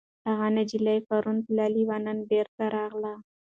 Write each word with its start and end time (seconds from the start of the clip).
هغه 0.29 0.47
نجلۍ 0.57 0.97
چې 1.01 1.05
پرون 1.07 1.37
تللې 1.45 1.83
وه، 1.87 1.97
نن 2.05 2.17
بېرته 2.31 2.63
راغله. 2.75 3.13